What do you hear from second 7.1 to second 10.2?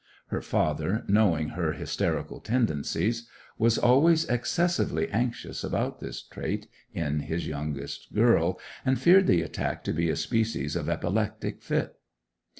his youngest girl, and feared the attack to be a